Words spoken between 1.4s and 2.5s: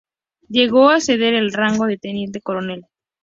rango de teniente